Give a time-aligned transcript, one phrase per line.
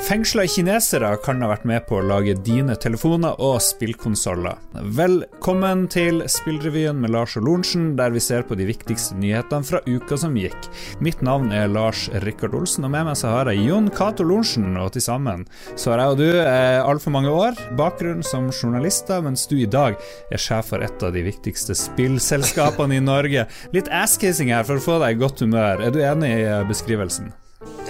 [0.00, 4.56] Fengsla kinesere kan ha vært med på å lage dine telefoner og spillkonsoller.
[4.96, 9.82] Velkommen til Spillrevyen med Lars og Lorentzen, der vi ser på de viktigste nyhetene fra
[9.84, 10.70] uka som gikk.
[11.04, 14.72] Mitt navn er Lars Rikard Olsen, og med meg så har jeg Jon Cato Lorentzen,
[14.80, 15.44] og til sammen
[15.74, 19.68] så har jeg og du eh, altfor mange år bakgrunn som journalister, mens du i
[19.68, 20.00] dag
[20.32, 23.44] er sjef for et av de viktigste spillselskapene i Norge.
[23.76, 25.84] Litt ass-kissing her for å få deg i godt humør.
[25.84, 27.34] Er du enig i eh, beskrivelsen?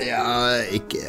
[0.00, 1.02] Ja, ikke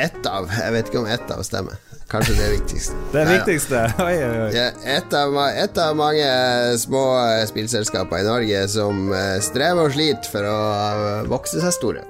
[0.00, 0.48] ett av.
[0.50, 1.78] Jeg vet ikke om ett av stemmer.
[2.08, 2.94] Kanskje det viktigste.
[3.12, 3.82] Det viktigste?
[4.06, 4.52] Oi, oi, oi.
[4.56, 6.28] Ja, et, av, et av mange
[6.80, 7.02] små
[7.50, 12.06] spillselskaper i Norge som eh, strever og sliter for å eh, vokse seg store.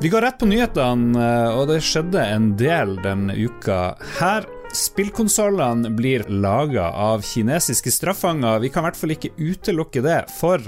[0.00, 3.82] Vi går rett på nyhetene, eh, og det skjedde en del denne uka.
[4.20, 8.60] Her Spillkonsollene blir laga av kinesiske straffanger.
[8.62, 10.62] Vi kan i hvert fall ikke utelukke det, for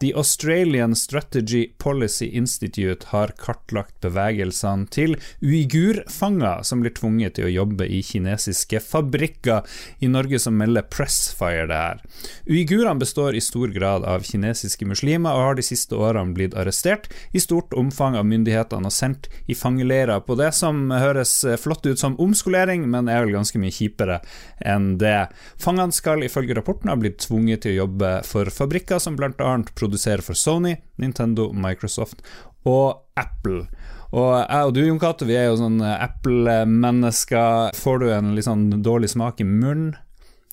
[0.00, 7.52] The Australian Strategy Policy Institute har kartlagt bevegelsene til uigurfanger som blir tvunget til å
[7.52, 9.66] jobbe i kinesiske fabrikker.
[10.00, 12.00] I Norge som melder Pressfire det her.
[12.48, 17.10] Uigurene består i stor grad av kinesiske muslimer og har de siste årene blitt arrestert
[17.36, 22.00] i stort omfang av myndighetene og sendt i fangeleirer på det som høres flott ut
[22.00, 24.22] som omskolering, men er vel ganske mye kjipere
[24.64, 25.28] enn det.
[25.60, 29.68] Fangene skal ifølge rapporten ha blitt tvunget til å jobbe for fabrikker som blant annet
[29.74, 32.22] produserer produserer for Sony, Nintendo, Microsoft
[32.64, 33.66] og Apple.
[34.10, 37.76] Og jeg og du, Jon Cato, vi er jo sånn Apple-mennesker.
[37.78, 39.94] Får du en litt sånn dårlig smak i munnen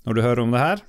[0.05, 0.85] når du hører om det her?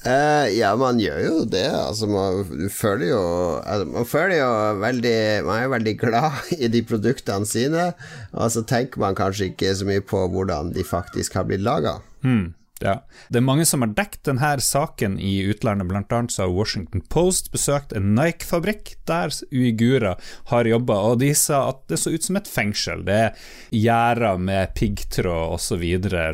[0.00, 1.66] Uh, ja, man gjør jo det.
[1.76, 3.24] Altså, man føler jo
[3.60, 7.90] altså, Man føler jo veldig Man er veldig glad i de produktene sine,
[8.32, 11.98] og så tenker man kanskje ikke så mye på hvordan de faktisk har blitt laga.
[12.24, 12.54] Hmm.
[12.80, 12.96] Ja.
[13.28, 17.92] Det er mange som har dekket denne saken i utlandet, så har Washington Post besøkt
[17.96, 20.16] en Nike-fabrikk der uigurer
[20.50, 23.04] har jobba, og de sa at det så ut som et fengsel.
[23.04, 25.84] Det er gjerder med piggtråd osv.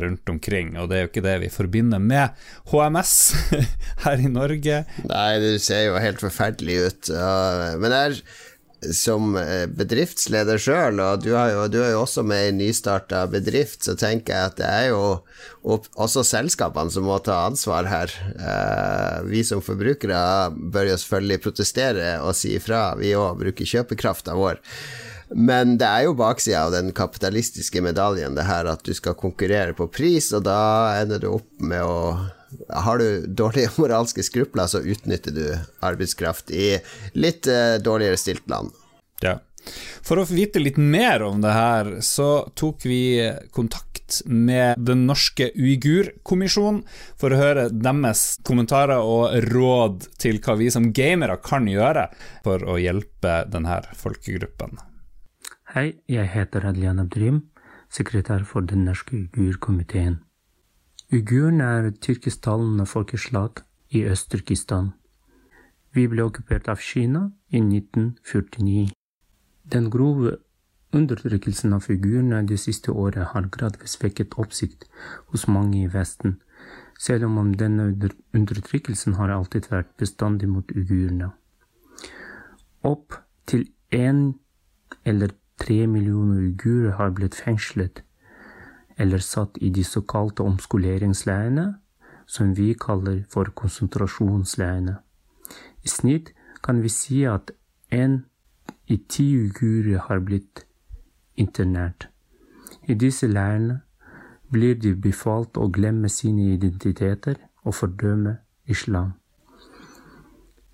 [0.03, 2.35] rundt omkring, og det er jo ikke det vi forbinder med
[2.71, 3.13] HMS
[4.05, 4.83] her i Norge.
[5.07, 7.11] Nei, det ser jo helt forferdelig ut.
[7.81, 8.21] Men det er
[8.93, 13.81] som eh, bedriftsleder sjøl, og du, jo, du, er jo også med i nystarta bedrift,
[13.87, 15.01] så tenker jeg at det er jo
[15.97, 18.13] også selskapene som må ta ansvar her.
[18.37, 20.21] Eh, vi som forbrukere
[20.53, 24.61] bør jo selvfølgelig protestere og si ifra, vi òg bruker kjøpekrafta vår.
[25.35, 29.75] Men det er jo baksida av den kapitalistiske medaljen, det her at du skal konkurrere
[29.75, 30.59] på pris, og da
[31.01, 32.13] ender du opp med å
[32.69, 35.45] har du dårlige moralske skrupler, så utnytter du
[35.85, 36.77] arbeidskraft i
[37.17, 38.71] litt uh, dårligere stilt land.
[39.23, 39.39] Ja.
[40.05, 43.19] For å få vite litt mer om det her, så tok vi
[43.51, 46.83] kontakt med Den norske uigurkommisjonen
[47.19, 52.07] for å høre deres kommentarer og råd til hva vi som gamere kan gjøre
[52.45, 54.79] for å hjelpe denne folkegruppen.
[55.73, 57.41] Hei, jeg heter Adlian Abdrim,
[57.91, 60.21] sekretær for Den norske uigurkomiteen.
[61.07, 63.61] Uigurene er et tyrkisktalende folkeslag
[63.95, 64.89] i Øst-Turkistan.
[65.95, 68.89] Vi ble okkupert av Kina i 1949.
[69.71, 70.33] Den grove
[70.91, 74.83] undertrykkelsen av uigurene det siste året har gradvis vekket oppsikt
[75.31, 76.41] hos mange i Vesten,
[76.99, 77.85] selv om denne
[78.35, 81.31] undertrykkelsen har alltid vært bestandig mot uigurene.
[82.83, 83.15] Opp
[83.47, 83.63] til
[83.95, 84.33] én
[85.05, 88.03] eller tre millioner uigurer har blitt fengslet
[88.97, 91.75] eller satt i de såkalte omskoleringsleirene,
[92.25, 94.97] som vi kaller for konsentrasjonsleirene.
[95.83, 97.51] I snitt kan vi si at
[97.91, 98.25] en
[98.87, 100.65] i ti uigurer har blitt
[101.35, 102.09] internert.
[102.87, 103.81] I disse leirene
[104.51, 109.13] blir de befalt å glemme sine identiteter og fordømme islam.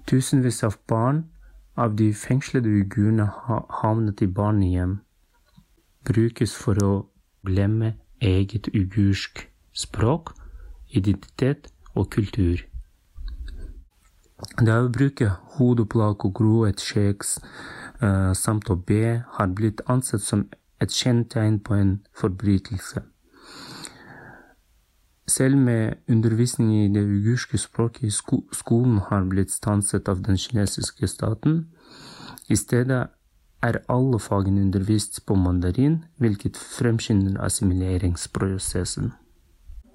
[0.07, 1.23] Tusenvis av barn
[1.75, 3.25] av de fengslede uigurene
[3.81, 5.00] havnet i barnehjem,
[6.05, 6.94] brukes for å
[7.45, 10.34] glemme eget ugursk språk,
[10.89, 12.63] identitet og kultur.
[14.59, 17.23] Det å bruke hodeplagg og groet skjegg
[18.03, 20.47] uh, samt å be har blitt ansett som
[20.84, 23.03] et kjennetegn på en forbrytelse.
[25.28, 30.37] Selv med undervisning i det ugurske språket i sko skolen har blitt stanset av den
[30.37, 31.69] kinesiske staten.
[32.52, 33.08] I stedet
[33.64, 39.14] er alle fagene undervist på mandarin, hvilket fremskynder assimileringsprosessen.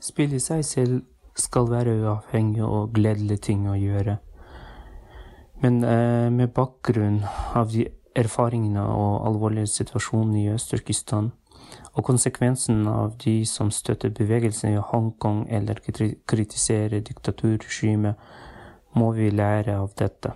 [0.00, 1.02] Spill i seg selv
[1.38, 4.18] skal være uavhengig og gledelig ting å gjøre.
[5.62, 7.20] Men eh, med bakgrunn
[7.58, 7.88] av de
[8.18, 11.32] erfaringene og alvorlige situasjonen i Øst-Turkistan,
[11.92, 18.14] og konsekvensen av de som støtter bevegelsen i Hongkong eller kritiserer diktaturregimet,
[18.94, 20.32] må vi lære av dette.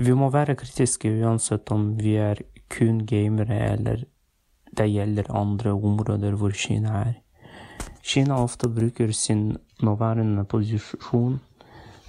[0.00, 2.40] Vi må være kritiske uansett om vi er
[2.72, 4.04] kun gamere eller
[4.74, 7.14] det gjelder andre områder hvor Kina er.
[8.02, 11.40] Kina ofte bruker sin nåværende posisjon,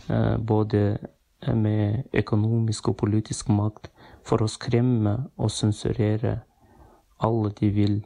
[0.10, 0.98] eh, både
[1.54, 3.92] med økonomisk og politisk makt,
[4.24, 6.40] for å skremme og sensurere
[7.22, 8.06] alle de vil.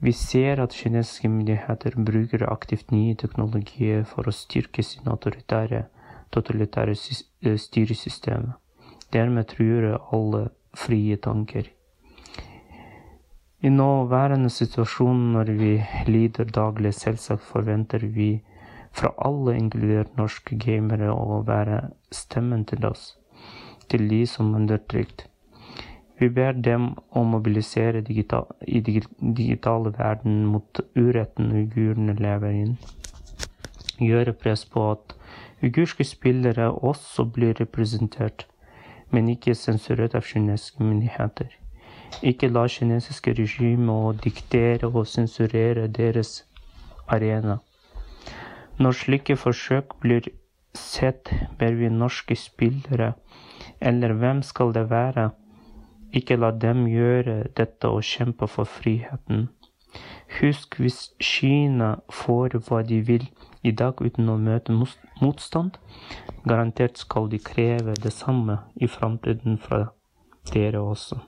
[0.00, 5.86] Vi ser at kinesiske myndigheter bruker aktivt nye teknologier for å styrke sin autoritære,
[6.32, 6.94] totalitære
[7.58, 8.52] styresystemet.
[9.12, 11.70] Dermed truer alle frie tanker.
[13.60, 15.72] I nåværende situasjon, når vi
[16.06, 18.42] lider daglig, selvsagt forventer vi
[18.92, 21.80] fra alle, inkludert norske gamere, å være
[22.14, 23.16] stemmen til oss,
[23.90, 25.26] til de som er undertrykt.
[26.18, 32.74] Vi ber dem å mobilisere digital, i digitale verden mot uretten uigurene lever inn.
[33.98, 35.17] Gjøre press på at
[35.62, 38.46] uigurske spillere også blir representert,
[39.10, 41.48] men ikke sensurert av kinesiske myndigheter.
[42.22, 46.44] Ikke la kinesiske regimer diktere og sensurere deres
[47.08, 47.58] arena.
[48.78, 50.28] Når slike forsøk blir
[50.74, 53.12] sett, ber vi norske spillere,
[53.80, 55.30] eller hvem skal det være,
[56.12, 59.48] ikke la dem gjøre dette og kjempe for friheten.
[60.40, 63.26] Husk, hvis Kina får hva de vil
[63.62, 64.74] i dag uten å møte
[65.20, 65.78] motstand,
[66.46, 69.88] garantert skal de kreve det samme i framtiden fra
[70.52, 71.20] dere også.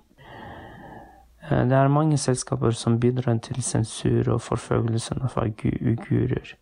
[1.51, 6.57] Eh, det er mange selskaper som bidrar til sensur og forfølgelsen av uigurer.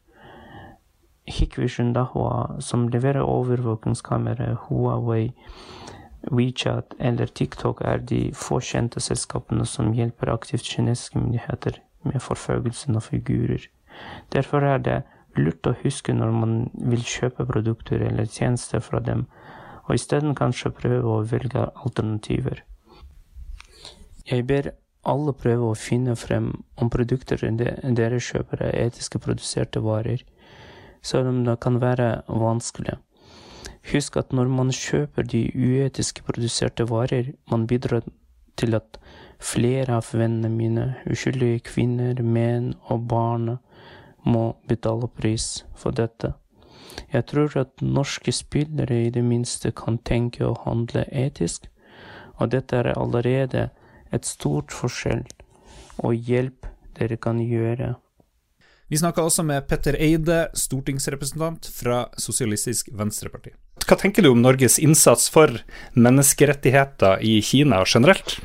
[1.29, 5.35] Hikvision Dahua, som leverer overvåkingskamera, Huawei,
[6.31, 12.97] WeChat eller TikTok er de få kjente selskapene som hjelper aktivt kinesiske myndigheter med forfølgelsen
[12.97, 13.69] av figurer.
[14.32, 15.03] Derfor er det
[15.38, 16.56] lurt å huske når man
[16.93, 19.26] vil kjøpe produkter eller tjenester fra dem,
[19.88, 22.64] og isteden kanskje prøve å velge alternativer.
[24.29, 24.73] Jeg ber
[25.08, 30.25] alle prøve å finne frem om produkter dere kjøper er etiske produserte varer,
[31.02, 32.99] selv om det kan være vanskelig.
[33.93, 38.05] Husk at når man kjøper de uetiske produserte varer, man bidrar
[38.58, 38.99] til at
[39.38, 43.56] flere av vennene mine, uskyldige kvinner, menn og barn,
[44.29, 46.35] må betale pris for dette.
[47.13, 51.69] Jeg tror at norske spillere i det minste kan tenke og handle etisk,
[52.39, 53.69] og dette er allerede
[54.15, 55.25] et stort forskjell
[55.99, 57.95] og hjelp dere kan gjøre.
[58.89, 63.53] Vi snakka også med Petter Eide, stortingsrepresentant fra Sosialistisk Venstreparti.
[63.85, 65.53] Hva tenker du om Norges innsats for
[65.93, 68.39] menneskerettigheter i Kina generelt?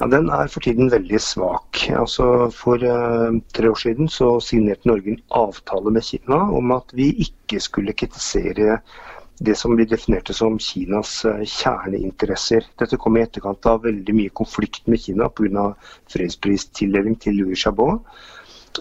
[0.00, 1.84] Ja, Den er for tiden veldig svak.
[1.94, 6.90] Altså, for uh, tre år siden så signerte Norge en avtale med Kina om at
[6.98, 8.80] vi ikke skulle kritisere
[9.38, 12.66] det som vi definerte som Kinas uh, kjerneinteresser.
[12.82, 15.70] Dette kom i etterkant av veldig mye konflikt med Kina pga.
[16.10, 18.02] fredspristildeling til Louis Chabot.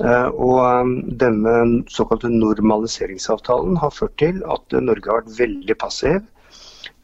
[0.02, 6.24] Uh, og denne såkalte normaliseringsavtalen har ført til at Norge har vært veldig passiv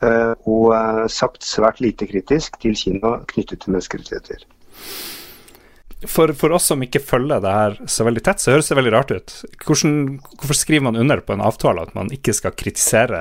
[0.02, 4.46] og eh, sagt svært lite kritisk til Kina knyttet til menneskerettigheter.
[6.08, 8.94] For, for, oss som ikke følger det her så veldig tett, så høres det veldig
[8.96, 9.34] rart ut.
[9.66, 9.98] Hvordan,
[10.38, 13.20] hvorfor skriver man under på en avtale at man ikke skal kritisere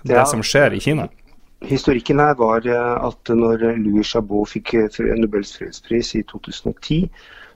[0.00, 1.10] det ja, som skjer i Kina?
[1.66, 4.76] Historikken her var at når Louis Chabot fikk
[5.18, 7.08] Nobels fredspris i 2010,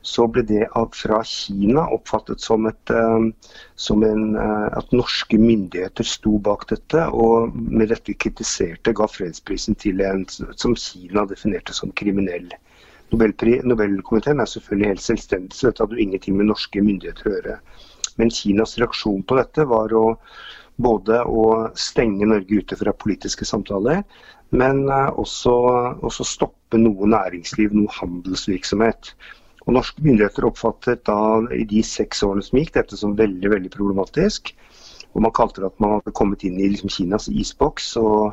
[0.03, 0.65] så ble det
[0.99, 7.07] fra Kina oppfattet som, et, eh, som en, eh, at norske myndigheter sto bak dette,
[7.07, 12.51] og med dette kritiserte, ga fredsprisen til en som Kina definerte som kriminell.
[13.13, 17.59] Nobelkomiteen er selvfølgelig helt selvstendig, så dette hadde jo ingenting med norske myndigheter å gjøre.
[18.17, 20.17] Men Kinas reaksjon på dette var å
[20.83, 21.45] både å
[21.79, 24.03] stenge Norge ute fra politiske samtaler,
[24.53, 25.55] men eh, også,
[26.05, 29.15] også stoppe noe næringsliv, noe handelsvirksomhet.
[29.67, 31.19] Og Norske myndigheter oppfattet da
[31.55, 34.53] i de seks årene som gikk, dette som veldig veldig problematisk.
[35.13, 37.95] Og Man kalte det at man hadde kommet inn i liksom Kinas isboks.
[38.01, 38.33] og,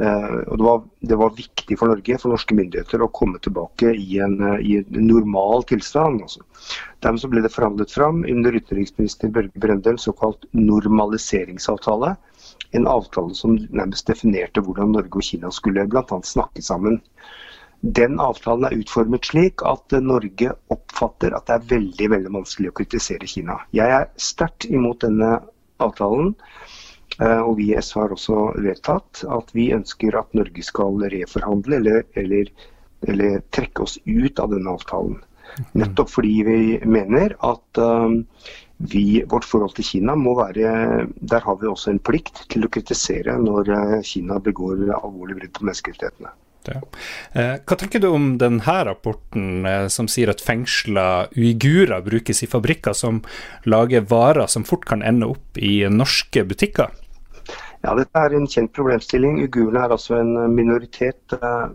[0.00, 4.20] og det, var, det, var, viktig for Norge, for norske myndigheter, å komme tilbake i
[4.24, 6.22] en, eh, i en normal tilstand.
[6.24, 6.44] Altså.
[7.04, 12.14] Dermed ble det forhandlet fram under utenriksminister Børge Brende en såkalt normaliseringsavtale.
[12.78, 16.20] En avtale som nærmest definerte hvordan Norge og Kina skulle bl.a.
[16.24, 17.00] snakke sammen.
[17.80, 22.76] Den avtalen er utformet slik at Norge oppfatter at det er veldig veldig vanskelig å
[22.76, 23.56] kritisere Kina.
[23.76, 25.38] Jeg er sterkt imot denne
[25.80, 26.34] avtalen.
[27.20, 31.80] Eh, og vi i SV har også vedtatt at vi ønsker at Norge skal reforhandle
[31.80, 32.52] eller, eller,
[33.08, 35.20] eller trekke oss ut av denne avtalen.
[35.76, 38.20] Nettopp fordi vi mener at um,
[38.78, 42.70] vi, vårt forhold til Kina må være Der har vi også en plikt til å
[42.70, 43.72] kritisere når
[44.06, 46.30] Kina begår alvorlige brudd på menneskerettighetene.
[46.70, 52.50] Eh, hva tenker du om denne rapporten eh, som sier at fengsla uigurer brukes i
[52.50, 53.22] fabrikker som
[53.64, 56.92] lager varer som fort kan ende opp i norske butikker?
[57.80, 59.38] Ja, Dette er en kjent problemstilling.
[59.40, 61.70] Uigurene er altså en minoritet eh,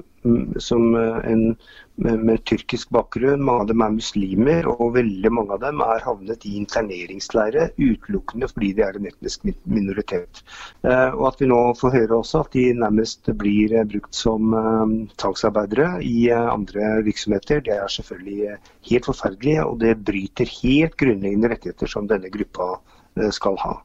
[0.61, 1.47] som eh, en
[1.95, 3.43] med, tyrkisk bakgrunn.
[3.45, 8.49] Mange av dem er muslimer, og veldig mange av dem er havnet i interneringsleire utelukkende
[8.51, 10.43] fordi de er en etnisk minoritet.
[10.85, 14.53] Eh, og at vi nå får høre også at de nærmest blir eh, brukt som
[14.59, 20.53] eh, tvangsarbeidere i eh, andre virksomheter, det er selvfølgelig eh, helt forferdelig, og det bryter
[20.61, 22.75] helt grunnleggende rettigheter som denne gruppa
[23.17, 23.79] eh, skal ha.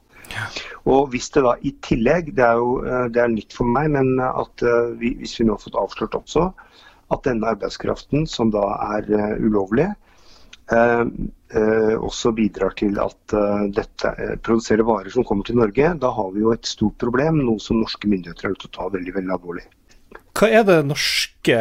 [0.91, 2.77] Og hvis det da i tillegg, det er jo
[3.13, 4.65] det er nytt for meg, men at
[5.01, 6.51] vi, hvis vi nå har fått avslørt også
[7.11, 8.63] at denne arbeidskraften, som da
[8.95, 9.89] er uh, ulovlig,
[10.71, 11.05] Eh,
[11.59, 13.33] eh, også bidrar til at
[13.75, 14.11] dette
[14.47, 15.89] produserer varer som kommer til Norge.
[15.99, 18.77] Da har vi jo et stort problem, noe som norske myndigheter er nødt til å
[18.77, 19.65] ta veldig, veldig alvorlig.
[20.37, 21.57] Hva er det norske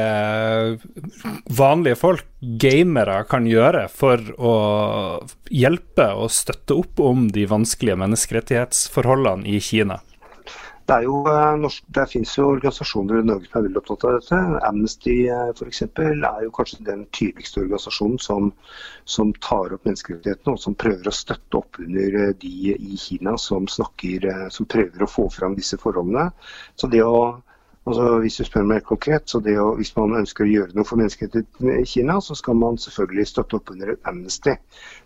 [1.57, 2.27] vanlige folk,
[2.61, 4.53] gamere, kan gjøre for å
[5.49, 9.99] hjelpe og støtte opp om de vanskelige menneskerettighetsforholdene i Kina?
[10.89, 14.05] Det, er jo, eh, norsk, det finnes jo organisasjoner i Norge som er veldig opptatt
[14.09, 14.37] av dette.
[14.65, 15.83] Amnesty eh, f.eks.
[15.99, 18.47] er jo kanskje den tydeligste organisasjonen som,
[19.05, 23.35] som, tar opp menneskerettighetene og som prøver å støtte opp under eh, de i Kina
[23.37, 26.31] som, snakker, som prøver å få fram disse forholdene.
[26.73, 27.37] Så det å
[27.89, 31.01] Altså, hvis du spør meg konkret, så å, Hvis man ønsker å gjøre noe for
[31.01, 34.53] menneskerettighetene i Kina, så skal man selvfølgelig støtte opp under Amnesty,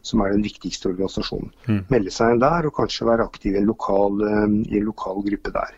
[0.03, 1.53] som er den viktigste organisasjonen.
[1.69, 1.79] Mm.
[1.93, 5.23] Melde seg inn der og kanskje være aktiv i en lokal, um, i en lokal
[5.29, 5.77] gruppe der.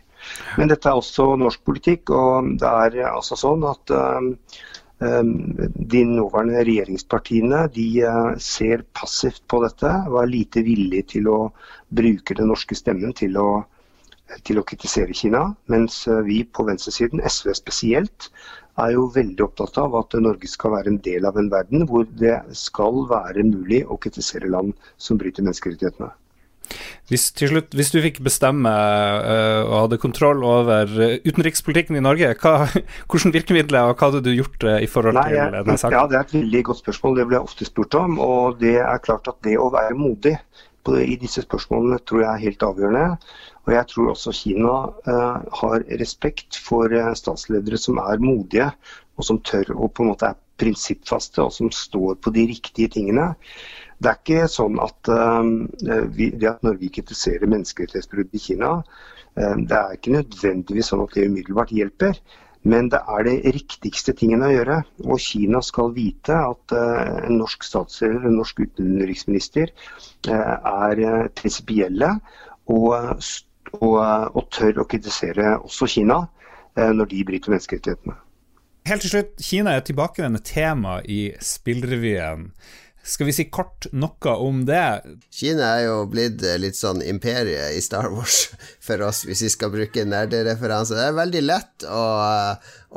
[0.57, 4.31] Men dette er også norsk politikk, og det er altså sånn at um,
[4.95, 7.87] de nåværende regjeringspartiene de
[8.41, 11.39] ser passivt på dette og er lite villige til å
[11.93, 13.49] bruke den norske stemmen til å
[14.47, 18.29] til å kritisere Kina, mens eh, vi på venstresiden, SV spesielt,
[18.81, 22.03] er jo veldig opptatt av at Norge skal være en del av en verden hvor
[22.19, 26.11] det skal være mulig å kritisere land som bryter menneskerettighetene.
[27.05, 30.89] Hvis, slutt, hvis du fikk bestemme uh, og hadde kontroll over
[31.21, 32.65] utenrikspolitikken i Norge, hva,
[33.11, 35.95] hvordan virkemidler og hva hadde du gjort uh, i forhold Nei, til denne saken?
[35.95, 38.17] Ja, Det er et veldig godt spørsmål, det blir jeg ofte spurt om.
[38.17, 40.33] og Det er klart at det å være modig
[40.93, 43.17] i disse spørsmålene tror jeg er helt avgjørende.
[43.65, 44.73] Og jeg tror også Kina
[45.09, 48.69] uh, har respekt for uh, statsledere som er modige,
[49.17, 52.91] og som tør og på en måte er prinsippfaste, og som står på de riktige
[52.93, 53.31] tingene.
[53.99, 58.79] Det er ikke sånn at uh, vi, at Norge kritiserer menneskerettighetsbrudd i Kina,
[59.35, 62.15] det er ikke nødvendigvis sånn at det umiddelbart hjelper.
[62.65, 64.79] Men det er det riktigste tingen å gjøre.
[65.05, 69.69] Og Kina skal vite at en norsk statsråd, en norsk utenriksminister,
[70.25, 71.03] er
[71.37, 72.15] prinsipielle
[72.73, 72.95] og
[73.81, 73.97] og,
[74.35, 76.21] og tør å kritisere også Kina
[76.77, 78.17] eh, når de bryter menneskerettighetene.
[78.85, 82.51] Helt til slutt, Kina er et tilbakevendende tema i spillrevyen.
[83.05, 85.03] Skal vi si kort noe om det?
[85.29, 88.47] Kina er jo blitt eh, litt sånn imperiet i Star Wars
[88.87, 90.97] for oss, hvis vi skal bruke nerdereferanse.
[90.97, 92.01] Det er veldig lett å,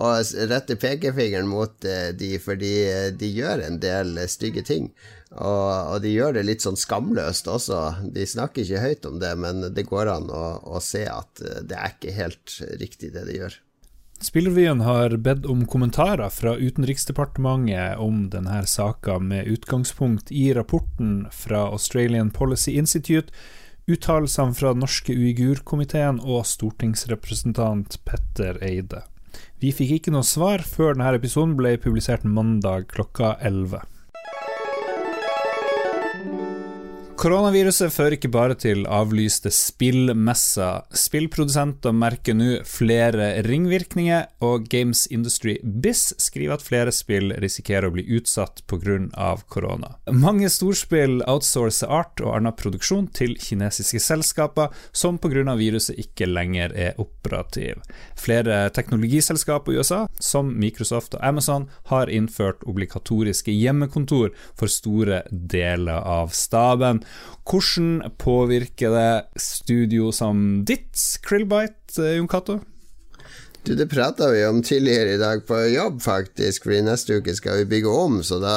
[0.00, 0.14] å
[0.48, 2.72] rette pekefingeren mot eh, de, fordi
[3.20, 4.88] de gjør en del stygge ting.
[5.36, 7.82] Og, og, de gjør det litt sånn skamløst også.
[8.14, 11.60] De snakker ikke høyt om det, men det går an å, å se at eh,
[11.68, 13.60] det er ikke helt riktig, det de gjør.
[14.20, 21.68] Spillrevyen har bedt om kommentarer fra Utenriksdepartementet om denne saka, med utgangspunkt i rapporten fra
[21.70, 23.30] Australian Policy Institute,
[23.86, 29.04] uttalelsene fra norske uigurkomiteen og stortingsrepresentant Petter Eide.
[29.62, 33.86] Vi fikk ikke noe svar før denne episoden ble publisert mandag klokka 11.
[37.18, 40.84] Koronaviruset fører ikke bare til avlyste spillmesser.
[40.94, 47.94] Spillprodusenter merker nå flere ringvirkninger, og Games Industry Biz skriver at flere spill risikerer å
[47.96, 49.34] bli utsatt pga.
[49.50, 49.96] korona.
[50.14, 55.56] Mange storspill outsourcer art og annen produksjon til kinesiske selskaper, som pga.
[55.58, 57.82] viruset ikke lenger er operativ.
[58.14, 65.98] Flere teknologiselskaper i USA, som Microsoft og Amazon, har innført obligatoriske hjemmekontor for store deler
[66.06, 67.02] av staben.
[67.48, 72.58] Hvordan påvirker det studio som ditt, Krillbite, eh, Jon Cato?
[73.64, 76.64] Du, Det prata vi om tidligere i dag på jobb, faktisk.
[76.64, 78.56] Fordi neste uke skal vi bygge om så da,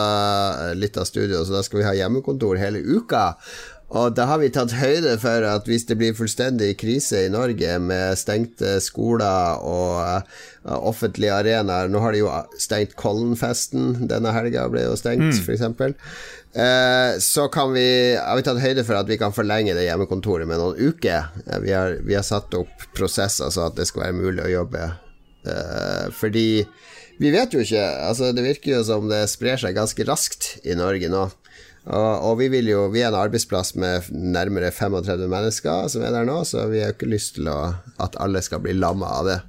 [0.69, 3.35] eh, litt av studio, så da skal vi ha hjemmekontor hele uka.
[3.91, 7.73] Og da har vi tatt høyde for at hvis det blir fullstendig krise i Norge
[7.83, 14.69] med stengte skoler og uh, offentlige arenaer Nå har de jo stengt Kollenfesten denne helga,
[14.71, 15.41] ble jo stengt, mm.
[15.43, 15.97] f.eks.
[16.55, 20.47] Uh, så kan vi, har vi tatt høyde for at vi kan forlenge det hjemmekontoret
[20.47, 21.27] med noen uker.
[21.49, 24.55] Uh, vi, har, vi, har, satt opp prosesser så at det skal være mulig å
[24.61, 24.91] jobbe
[26.13, 26.61] fordi
[27.17, 30.75] vi vet jo ikke Altså, det virker jo som det sprer seg ganske raskt i
[30.77, 31.23] Norge nå.
[31.89, 36.13] Og, og, vi vil jo Vi er en arbeidsplass med nærmere 35 mennesker som er
[36.13, 39.09] der nå, så vi har jo ikke lyst til å, at alle skal bli lamma
[39.17, 39.39] av det.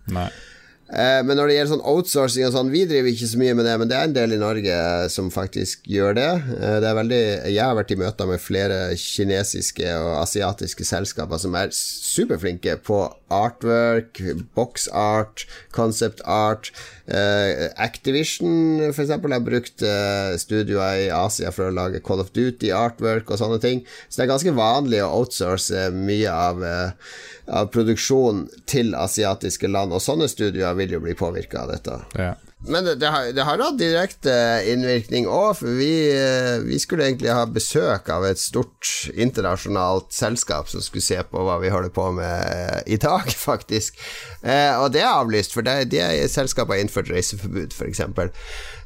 [0.93, 3.65] Eh, men når det gjelder sånn outsourcing og sånn, vi driver ikke så mye med
[3.65, 4.75] det, men det er en del i Norge
[5.13, 6.31] som faktisk gjør det.
[6.57, 11.41] Eh, det er veldig Jeg har vært i møter med flere kinesiske og asiatiske selskaper
[11.41, 13.01] som er superflinke på
[13.33, 14.21] artwork,
[14.57, 16.71] box art, concept art.
[17.09, 19.11] Uh, Activision f.eks.
[19.11, 23.61] har brukt uh, studioer i Asia for å lage Call of Duty artwork og sånne
[23.63, 23.85] ting.
[24.09, 27.13] Så det er ganske vanlig å outsource mye av uh,
[27.47, 31.99] av produksjon til asiatiske land, og sånne studioer vil jo bli påvirka av dette.
[32.19, 32.33] Ja.
[32.67, 34.33] Men det, det, har, hatt direkte
[34.71, 40.71] innvirkning òg, for vi, eh, vi, skulle egentlig ha besøk av et stort internasjonalt selskap
[40.71, 43.99] som skulle se på hva vi holder på med eh, i dag, faktisk.
[44.43, 48.07] Eh, og det er avlyst, for det, de selskapet har innført reiseforbud, f.eks.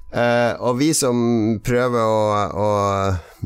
[0.07, 1.17] Uh, og vi som
[1.67, 2.21] prøver å,
[2.57, 2.69] å,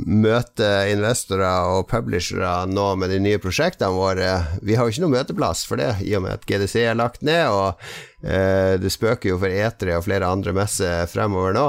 [0.07, 4.29] møte investorer og publishere nå med de nye prosjektene våre,
[4.63, 7.25] vi har jo ikke noe møteplass for det, i og med at GDC er lagt
[7.27, 7.81] ned, og
[8.21, 11.65] det spøker jo for Etere og flere andre messer fremover nå.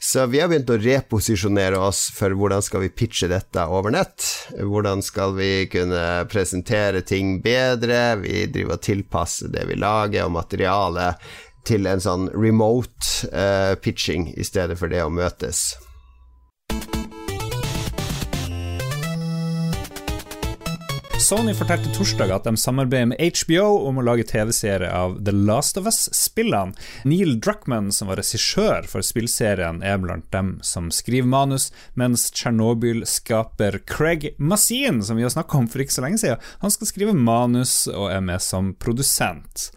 [0.00, 4.24] Så vi har begynt å reposisjonere oss for hvordan skal vi pitche dette over nett.
[4.56, 10.36] Hvordan skal vi kunne presentere ting bedre, vi driver og tilpasser det vi lager, og
[10.40, 11.20] materialet
[11.66, 15.72] til en sånn remote uh, pitching i stedet for det å møtes.
[21.32, 25.78] Sony fortalte torsdag at de samarbeider med HBO om å lage TV-serie av The Last
[25.80, 26.74] of Us-spillene.
[27.08, 33.80] Neil Druckman, som var regissør for spillserien, er blant dem som skriver manus, mens Tsjernobyl-skaper
[33.88, 37.16] Craig Mazin, som vi har snakka om for ikke så lenge siden, han skal skrive
[37.16, 39.70] manus og er med som produsent.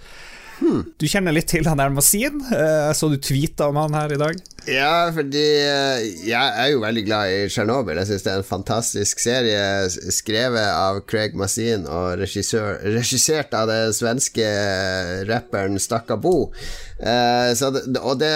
[0.60, 0.84] Hmm.
[1.00, 2.44] Du kjenner litt til han der Masin?
[2.52, 4.44] Jeg så du tweeta om han her i dag?
[4.66, 8.00] Ja, fordi eh, jeg er jo veldig glad i Tsjernobyl.
[8.02, 9.62] Jeg syns det er en fantastisk serie
[10.14, 14.48] skrevet av Craig Masin og regissert av den svenske
[15.30, 16.50] rapperen Stakka Bo.
[16.98, 18.34] Eh, det, og det,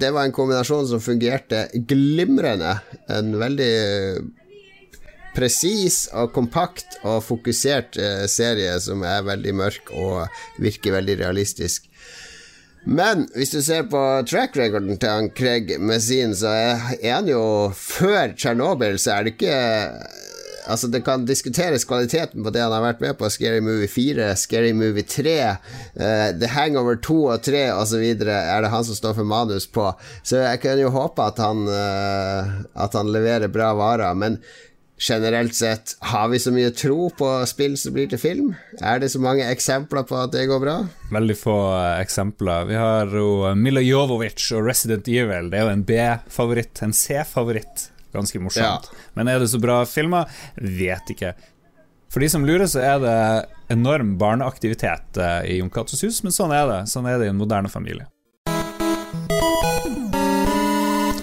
[0.00, 2.78] det var en kombinasjon som fungerte glimrende.
[3.12, 3.74] En veldig
[5.36, 11.87] presis og kompakt og fokusert eh, serie som er veldig mørk og virker veldig realistisk.
[12.88, 17.42] Men hvis du ser på track recorden til han Craig Messin, så er han jo
[17.76, 19.58] Før Tsjernobyl, så er det ikke
[20.68, 23.30] Altså, det kan diskuteres kvaliteten på det han har vært med på.
[23.32, 28.04] Scary Movie 4, Scary Movie 3, uh, eh, The Hangover 2 og 3 osv.
[28.04, 29.86] er det han som står for manus på.
[30.20, 32.52] Så jeg kan jo håpe at han, uh,
[32.84, 34.12] at han leverer bra varer.
[34.12, 34.36] Men
[34.98, 38.48] generelt sett, har vi så mye tro på spill som blir til film?
[38.82, 40.76] Er det så mange eksempler på at det går bra?
[41.14, 42.66] Veldig få uh, eksempler.
[42.70, 45.52] Vi har jo uh, Mila Jovovic og Resident Evil.
[45.52, 47.88] Det er jo en B-favoritt, en C-favoritt.
[48.14, 48.90] Ganske morsomt.
[48.90, 49.06] Ja.
[49.14, 50.28] Men er det så bra filmer?
[50.56, 51.34] Vet ikke.
[52.08, 53.16] For de som lurer, så er det
[53.74, 56.80] enorm barneaktivitet uh, i Jon Catos hus, men sånn er det.
[56.90, 58.08] Sånn er det i en moderne familie.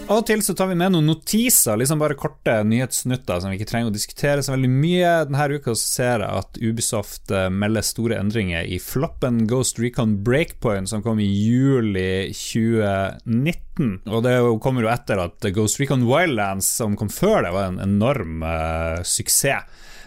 [0.06, 3.58] Av og til så tar vi med noen notiser, liksom bare korte nyhetssnutter som vi
[3.58, 5.14] ikke trenger å diskutere så veldig mye.
[5.26, 10.14] Denne uka så ser jeg at Ubisoft eh, melder store endringer i floppen Ghost Recon
[10.28, 14.06] Breakpoint, som kom i juli 2019.
[14.06, 17.82] Og det kommer jo etter at Ghost Recon Wildlands, som kom før det, var en
[17.82, 19.66] enorm uh, suksess.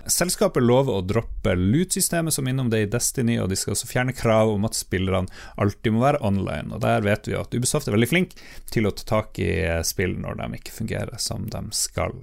[0.08, 4.14] Selskapet lover å droppe loot-systemet som innom det i Destiny, og de skal også fjerne
[4.16, 5.28] krav om at spillerne
[5.60, 6.72] alltid må være online.
[6.72, 8.34] Og Der vet vi at Ubisoft er veldig flink
[8.72, 9.52] til å ta tak i
[9.84, 12.16] spill når de ikke fungerer som de skal.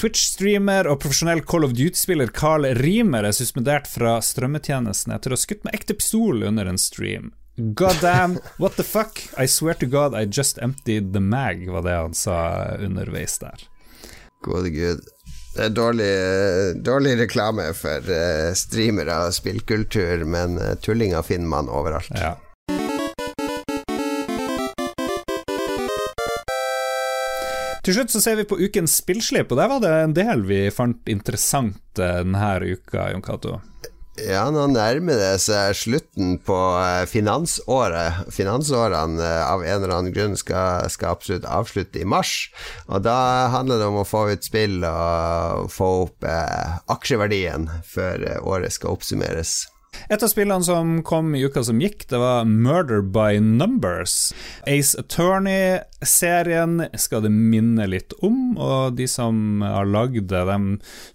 [0.00, 5.42] Twitch-streamer og profesjonell Call of Duty-spiller Carl Rimer er suspendert fra strømmetjenesten etter å ha
[5.44, 7.30] skutt med ekte pistol under en stream.
[7.56, 9.22] God damn, what the fuck?
[9.38, 12.38] I swear to God I just emptied the mag, var det han sa
[12.82, 13.68] underveis der.
[14.42, 15.06] Gode gud.
[15.54, 16.14] Det er dårlig,
[16.82, 22.10] dårlig reklame for uh, streamere og spillkultur, men uh, tullinger finner man overalt.
[22.18, 22.34] Ja.
[27.84, 30.60] Til slutt så ser vi på ukens spillslipp, og der var det en del vi
[30.74, 33.60] fant interessant uh, denne uka, Jon Cato.
[34.14, 38.28] Ja, nå nærmer det seg slutten på eh, finansåret.
[38.30, 42.36] Finansårene eh, av en eller annen grunn skal, skal, absolutt avslutte i mars.
[42.86, 48.22] Og da handler det om å få ut spill og få opp eh, aksjeverdien før
[48.28, 49.64] eh, året skal oppsummeres.
[50.08, 54.32] Et av spillene som kom i uka som gikk, det var Murder by Numbers.
[54.66, 60.58] Ace Attorney-serien skal det minne litt om, og de som har lagd det, de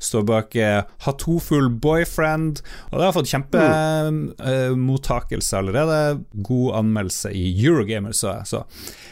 [0.03, 5.59] står bak eh, Hatoful Boyfriend, og det har fått kjempemottakelse mm.
[5.61, 5.97] allerede.
[6.49, 8.43] God anmeldelse i Eurogamer, så jeg.
[8.49, 8.59] Så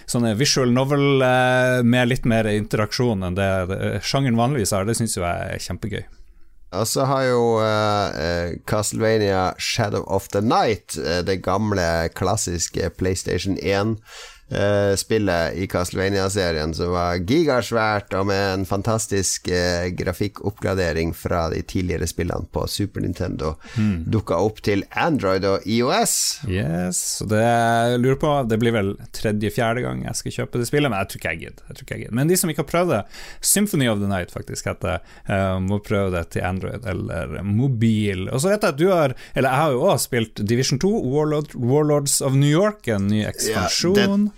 [0.08, 4.98] sånne visual novel eh, med litt mer interaksjon enn det, det sjangeren vanligvis har, det
[5.00, 6.04] syns jeg er kjempegøy.
[6.72, 13.58] Og så har jo uh, Castlevania Shadow of the Night, uh, det gamle, klassiske PlayStation
[13.62, 13.98] 1
[14.52, 21.62] uh, spillet i Castlevania-serien, som var gigasvært og med en fantastisk uh, grafikkoppgradering fra de
[21.68, 24.08] tidligere spillene på Super Nintendo, mm.
[24.14, 26.16] dukka opp til Android og IOS.
[26.48, 30.92] Yes, det jeg lurer på Det blir vel tredje-fjerde gang jeg skal kjøpe det spillet,
[30.92, 32.16] men jeg tror ikke jeg gidder.
[32.18, 33.02] Men de som ikke har prøvd det,
[33.42, 38.28] Symphony of the Night faktisk heter uh, må prøve det til Android eller mobil.
[38.32, 40.92] Og så vet jeg at du har Eller jeg har jo òg spilt Division 2,
[41.12, 43.98] Warlord, Warlords of New York, en ny ekspansjon.
[43.98, 44.37] Ja, det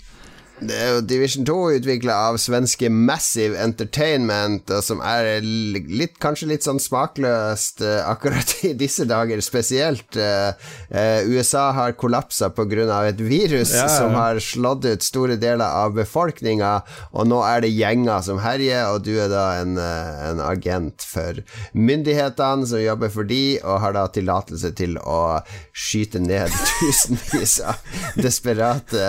[0.60, 6.66] det er jo Division 2 utvikla av svenske Massive Entertainment, som er litt, kanskje litt
[6.68, 10.18] sånn smakløst uh, akkurat i disse dager, spesielt.
[10.20, 10.52] Uh,
[10.92, 12.68] uh, USA har kollapsa pga.
[13.08, 13.88] et virus ja, ja.
[13.88, 16.74] som har slått ut store deler av befolkninga,
[17.14, 21.40] og nå er det gjenger som herjer, og du er da en, en agent for
[21.74, 25.40] myndighetene som jobber for de, og har da tillatelse til å
[25.72, 27.80] skyte ned tusenvis av
[28.20, 29.08] desperate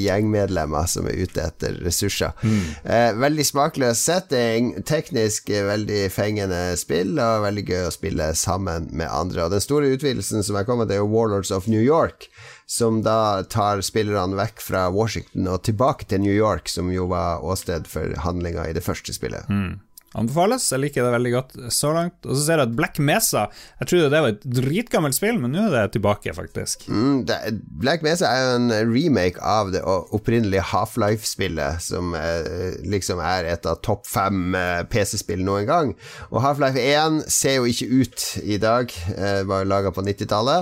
[0.00, 2.32] gjengmedlemmer medlemmer som er ute etter ressurser.
[2.42, 2.62] Mm.
[2.84, 9.10] Eh, veldig smakløs setting, teknisk veldig fengende spill, og veldig gøy å spille sammen med
[9.10, 9.44] andre.
[9.44, 12.28] Og Den store utvidelsen som er kommet, er jo Warlords of New York,
[12.66, 17.44] som da tar spillerne vekk fra Washington og tilbake til New York, som jo var
[17.44, 19.48] åsted for handlinga i det første spillet.
[19.48, 19.80] Mm.
[20.14, 20.68] Anbefales.
[20.70, 22.14] Jeg liker det veldig godt så langt.
[22.22, 23.48] Og så ser du at Black Mesa
[23.80, 26.84] Jeg trodde det var et dritgammelt spill, men nå er det tilbake, faktisk.
[26.86, 27.36] Mm, det,
[27.82, 33.66] Black Mesa er jo en remake av det opprinnelige Half-Life-spillet, som eh, liksom er et
[33.66, 35.94] av topp fem eh, PC-spill noen gang.
[36.30, 40.60] Og Half-Life 1 ser jo ikke ut i dag, eh, var laga på 90-tallet.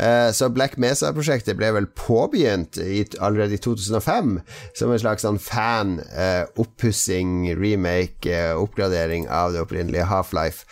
[0.00, 2.78] Eh, så Black Mesa-prosjektet ble vel påbegynt
[3.20, 4.40] allerede i 2005,
[4.72, 10.64] som en slags sånn fan-oppussing, remake, oppgradering oppgradering av det opprinnelige Half-Life.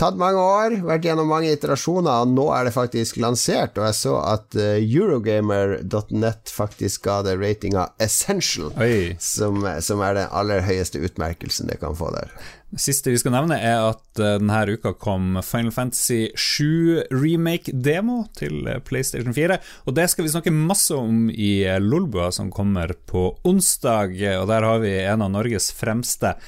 [0.00, 3.76] Tatt mange år, vært gjennom mange iterasjoner, og nå er det faktisk lansert.
[3.76, 8.72] Og jeg så at uh, Eurogamer.net faktisk ga det ratinga Essential,
[9.20, 12.32] som, som, er den aller høyeste utmerkelsen det kan få der.
[12.70, 18.22] Det siste vi skal nevne, er at uh, denne uka kom Final Fantasy 7 remake-demo
[18.40, 19.60] til uh, PlayStation 4.
[19.84, 24.16] Og det skal vi snakke masse om i Lolbua, som kommer på onsdag.
[24.38, 26.38] Og der har vi en av Norges fremste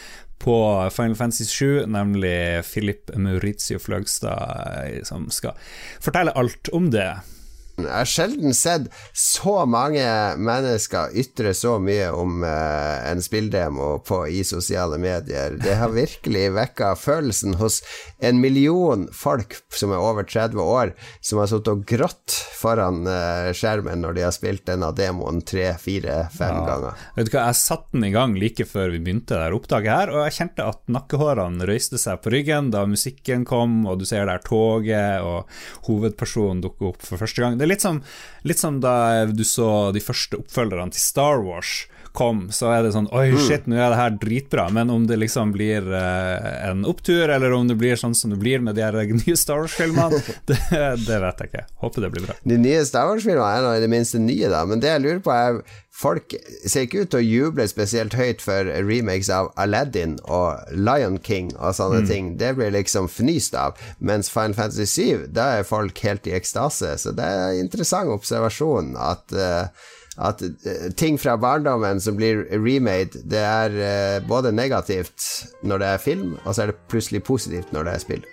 [0.42, 0.56] på
[0.94, 5.54] Final Fantasy 7, nemlig Philip Maurizio Fløgstad, eh, som skal
[6.02, 7.08] fortelle alt om det.
[7.80, 10.04] Jeg har sjelden sett så mange
[10.36, 15.56] mennesker ytre så mye om eh, en spilldemo på, i sosiale medier.
[15.62, 17.80] Det har virkelig vekka følelsen hos
[18.20, 20.92] en million folk som er over 30 år,
[21.24, 25.72] som har sittet og grått foran eh, skjermen når de har spilt denne demoen tre,
[25.80, 26.66] fire, fem ja.
[26.68, 27.06] ganger.
[27.16, 30.12] Vet du hva, Jeg satte den i gang like før vi begynte det opptaket her,
[30.12, 34.28] og jeg kjente at nakkehårene røyste seg på ryggen da musikken kom, og du ser
[34.28, 35.48] der toget, og
[35.88, 37.58] hovedpersonen dukker opp for første gang.
[37.62, 38.00] Det er litt som,
[38.42, 42.92] litt som da du så de første oppfølgerne til Star Wars kom, så er det
[42.94, 43.40] sånn Oi, mm.
[43.46, 44.66] shit, nå er det her dritbra.
[44.74, 48.40] Men om det liksom blir uh, en opptur, eller om det blir sånn som det
[48.42, 50.20] blir med de her nye Star Wars-filmene,
[50.50, 50.58] det,
[51.06, 51.64] det, vet jeg ikke.
[51.84, 52.36] Håper det blir bra.
[52.44, 54.64] De nye Star Wars-filmene er nå i det minste nye, da.
[54.68, 56.32] Men det jeg lurer på, er Folk
[56.64, 61.50] ser ikke ut til å juble spesielt høyt for remakes av Aladdin og Lion King
[61.58, 62.06] og sånne mm.
[62.08, 62.30] ting.
[62.40, 63.76] Det blir liksom fnyst av.
[64.00, 66.94] Mens Final Fantasy 7, da er folk helt i ekstase.
[66.96, 72.44] Så det er en interessant observasjon at uh, at uh, ting fra barndommen som blir
[72.52, 75.30] remade, det er uh, både negativt
[75.62, 78.24] når det er film, og så er det plutselig positivt når det er spill.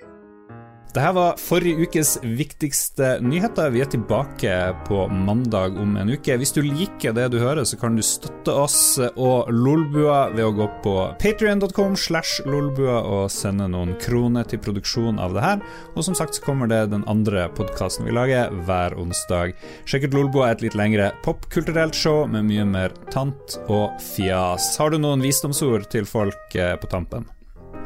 [0.89, 3.69] Dette var forrige ukes viktigste nyheter.
[3.69, 4.53] Vi er tilbake
[4.87, 6.33] på mandag om en uke.
[6.41, 10.55] Hvis du liker det du hører, så kan du støtte oss og Lolbua ved å
[10.57, 15.63] gå på patrion.com slash lolbua og sende noen kroner til produksjon av det her.
[15.93, 19.53] Og som sagt så kommer det den andre podkasten vi lager hver onsdag.
[19.85, 24.73] Sjekk ut Lolbua, et litt lengre popkulturelt show med mye mer tant og fjas.
[24.81, 27.29] Har du noen visdomsord til folk eh, på tampen?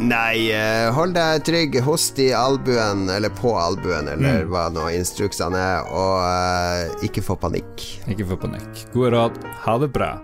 [0.01, 1.77] Nei, eh, hold deg trygg.
[1.85, 4.51] Host i albuen, eller på albuen, eller mm.
[4.51, 7.87] hva nå instruksene er, og uh, ikke få panikk.
[8.09, 8.87] Ikke få panikk.
[8.95, 9.41] Gode råd.
[9.67, 10.15] Ha det bra.